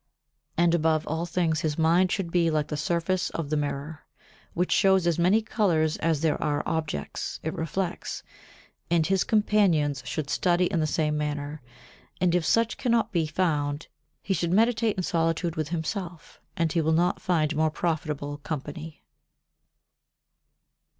[0.57, 4.03] And above all things his mind should be like the surface of the mirror,
[4.55, 8.23] which shows as many colours as there are objects it reflects;
[8.89, 11.61] and his companions should study in the same manner,
[12.19, 13.89] and if such cannot be found
[14.23, 19.03] he should meditate in solitude with himself, and he will not find more profitable company.